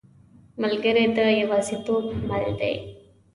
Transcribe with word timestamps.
ملګری 0.61 1.05
د 1.17 1.19
یوازیتوب 1.41 2.03
مل 2.27 2.45
دی. 2.59 2.75